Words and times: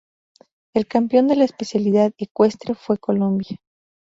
El 0.73 0.87
campeón 0.87 1.27
de 1.27 1.35
la 1.35 1.43
especialidad 1.43 2.11
Ecuestre 2.17 2.73
fue 2.73 2.97
Colombia. 2.97 3.59